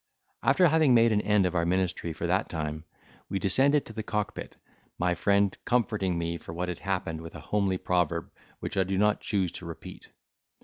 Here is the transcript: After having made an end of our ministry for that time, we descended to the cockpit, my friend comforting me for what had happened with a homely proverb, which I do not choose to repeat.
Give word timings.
After 0.41 0.65
having 0.69 0.95
made 0.95 1.11
an 1.11 1.21
end 1.21 1.45
of 1.45 1.53
our 1.53 1.63
ministry 1.63 2.11
for 2.11 2.25
that 2.25 2.49
time, 2.49 2.85
we 3.29 3.37
descended 3.37 3.85
to 3.85 3.93
the 3.93 4.01
cockpit, 4.01 4.57
my 4.97 5.13
friend 5.13 5.55
comforting 5.63 6.17
me 6.17 6.39
for 6.39 6.53
what 6.53 6.69
had 6.69 6.79
happened 6.79 7.21
with 7.21 7.35
a 7.35 7.39
homely 7.39 7.77
proverb, 7.77 8.31
which 8.61 8.77
I 8.77 8.83
do 8.83 8.97
not 8.97 9.21
choose 9.21 9.51
to 9.51 9.65
repeat. 9.67 10.09